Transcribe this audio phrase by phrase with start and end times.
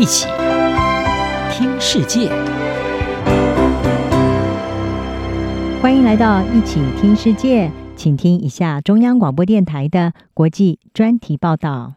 [0.00, 0.26] 一起
[1.52, 2.30] 听世界，
[5.82, 11.96] 欢迎来到一起听世界，请听一下中央广播电台的国际专题报道。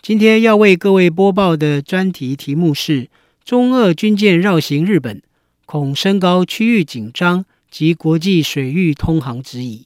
[0.00, 3.08] 今天要为各位播报的专题题目是：
[3.44, 5.20] 中俄军舰绕行日本，
[5.64, 9.84] 恐升高区域紧张及国际水域通航之疑。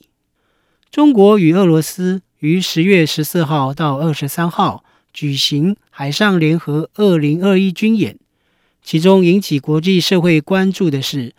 [0.90, 4.84] 中国与俄罗斯于十月十四号到二十三号。
[5.12, 8.18] 举行海上联合二零二一军演，
[8.82, 11.34] 其中引起国际社会关注的是，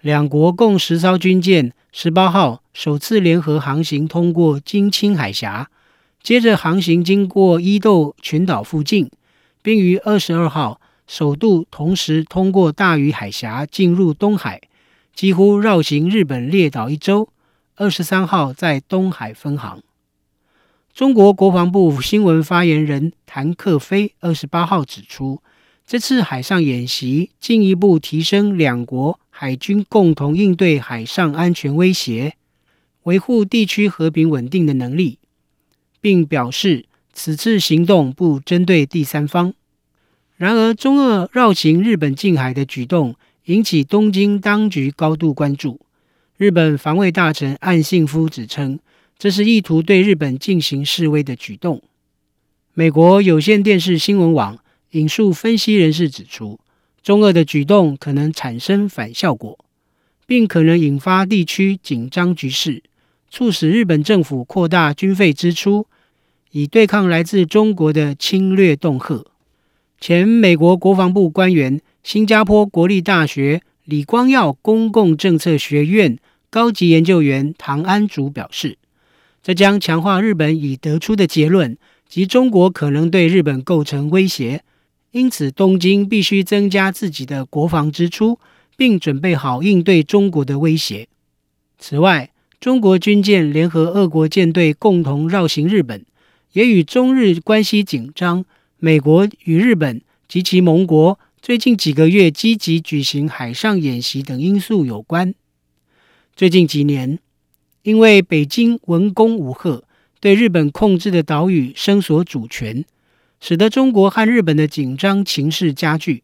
[0.00, 5.70] 两国共十艘军舰十八号首次联合航行通过津轻海峡，
[6.22, 9.10] 接着航行经过伊豆群岛附近，
[9.62, 14.60] 并于二十二号首度同时通过大隅海峡进入东海，
[15.14, 17.28] 几乎绕行日本列岛一周。
[17.76, 19.82] 二十三号在东海分航。
[20.94, 25.42] 中国国防部新闻发言人谭克非二十八号指出，
[25.84, 32.36] 这次海上演习进一步提升两国海军共同应对海上安全威胁、
[33.02, 35.18] 维护地区和平稳定的能力，
[36.00, 39.52] 并表示此次行动不针对第三方。
[40.36, 45.80] 然而，中俄绕行日本近海的举动引起东京当局高度关注。
[46.36, 48.78] 日本防卫大臣岸信夫指称，
[49.24, 51.82] 这是意图对日本进行示威的举动。
[52.74, 54.58] 美国有线电视新闻网
[54.90, 56.60] 引述分析人士指出，
[57.02, 59.64] 中俄的举动可能产生反效果，
[60.26, 62.82] 并可能引发地区紧张局势，
[63.30, 65.86] 促使日本政府扩大军费支出，
[66.50, 69.24] 以对抗来自中国的侵略恫吓。
[69.98, 76.18] 前美国国防部官员、新加坡国立大学李光耀公共政策学院
[76.50, 78.76] 高级研究员唐安竹表示。
[79.44, 81.76] 这将强化日本已得出的结论，
[82.08, 84.64] 即中国可能对日本构成威胁，
[85.10, 88.38] 因此东京必须增加自己的国防支出，
[88.74, 91.08] 并准备好应对中国的威胁。
[91.78, 96.06] 此外，中国军舰联合俄国舰队共同绕行日本，
[96.54, 98.46] 也与中日关系紧张、
[98.78, 105.34] 美国与日本及其盟国最近几个月积极举行海上演习等因素有关。
[106.34, 107.18] 最近几年，
[107.84, 109.84] 因为北京文攻武吓，
[110.18, 112.82] 对日本控制的岛屿声索主权，
[113.40, 116.22] 使得中国和日本的紧张情势加剧。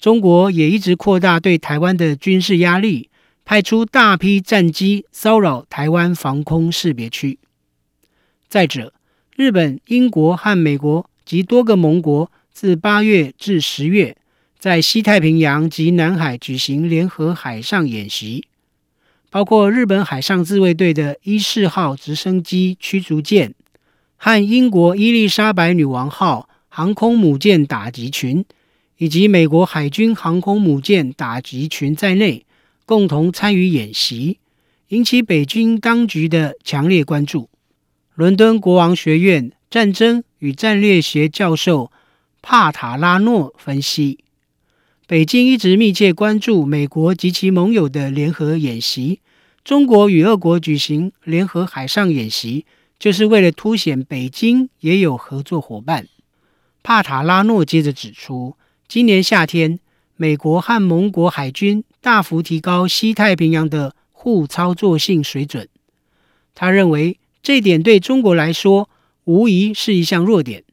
[0.00, 3.10] 中国也一直扩大对台湾的军事压力，
[3.44, 7.38] 派出大批战机骚扰台湾防空识别区。
[8.48, 8.94] 再者，
[9.36, 14.16] 日本、英国和美国及多个盟国自八月至十月，
[14.58, 18.46] 在西太平洋及南海举行联合海上演习。
[19.30, 23.54] 包括日本海上自卫队的伊势号直升机驱逐舰
[24.16, 28.44] 和英国伊丽莎白女王号航空母舰打击群，
[28.96, 32.46] 以及美国海军航空母舰打击群在内，
[32.86, 34.38] 共同参与演习，
[34.88, 37.50] 引起北京当局的强烈关注。
[38.14, 41.92] 伦敦国王学院战争与战略学教授
[42.40, 44.18] 帕塔拉诺分析。
[45.08, 49.20] 北京一直密切关注美国及其盟友的联合演习。
[49.64, 52.66] 中国与俄国举行联合海上演习，
[52.98, 56.06] 就是为了凸显北京也有合作伙伴。
[56.82, 59.80] 帕塔拉诺接着指出，今年夏天，
[60.16, 65.66] 美国和盟国海军大幅提高西太平洋的互操作性水准。
[66.54, 68.90] 他认为，这点对中国来说
[69.24, 70.64] 无疑是一项弱点。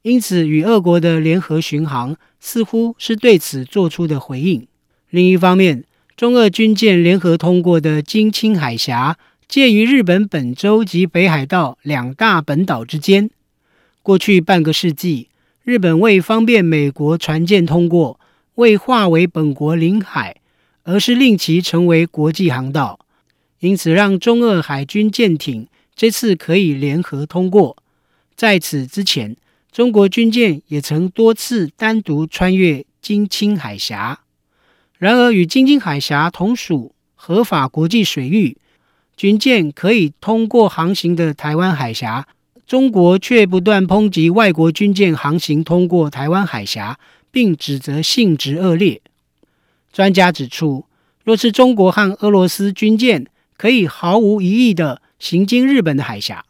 [0.00, 4.66] 因此，与俄国的联合巡航似乎是对此做出的回应。
[5.10, 5.84] 另一方面，
[6.16, 9.16] 中俄军舰联合通过的津轻海峡，
[9.46, 13.30] 介于日本本州及北海道两大本岛之间。
[14.02, 15.28] 过去半个世纪，
[15.62, 18.18] 日本为方便美国船舰通过，
[18.56, 20.36] 未划为本国领海，
[20.82, 22.98] 而是令其成为国际航道，
[23.60, 27.76] 因此让中俄海军舰艇这次可以联合通过。
[28.34, 29.36] 在此之前，
[29.72, 34.20] 中国军舰也曾多次单独穿越津轻海峡，
[34.98, 38.58] 然而与津轻海峡同属合法国际水域，
[39.16, 42.28] 军舰可以通过航行的台湾海峡，
[42.66, 46.98] 中国却不断抨击外国军舰航行通过台湾海峡，
[47.30, 49.00] 并指责性质恶劣。
[49.90, 50.84] 专家指出，
[51.24, 53.26] 若是中国和俄罗斯军舰
[53.56, 56.44] 可以毫无疑义地行经日本的海峡，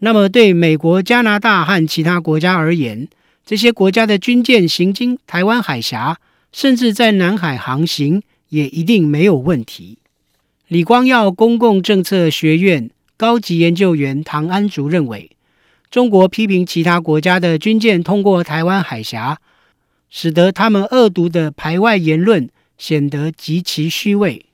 [0.00, 3.08] 那么，对美国、加拿大和其他国家而言，
[3.46, 6.18] 这些国家的军舰行经台湾海峡，
[6.52, 9.98] 甚至在南海航行，也一定没有问题。
[10.68, 15.30] 李光耀公共政策学院高级研究员唐安竹认为，
[15.90, 19.38] 中国批评其他国家的军舰通过台湾海峡，
[20.10, 24.44] 使得他们恶毒的排外言论显得极其虚伪。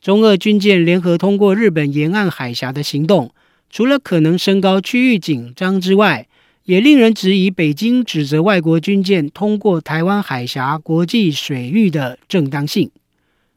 [0.00, 3.32] 中俄军舰联合通过日本沿岸海峡的行动，
[3.74, 6.28] 除了可能升高区域紧张之外，
[6.62, 12.88] 也令人质疑北京指责外国军舰通过台湾海峡国际水域的正当性。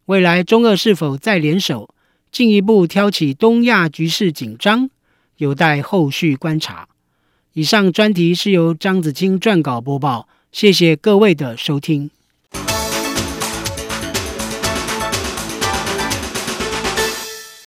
[0.08, 1.94] 未来中俄是否再联手，
[2.32, 4.90] 进一步挑起东亚局势紧张，
[5.38, 6.88] 有待后续观察。
[7.54, 12.10] 以上专题是由张子清撰稿播报，谢谢各位的收听。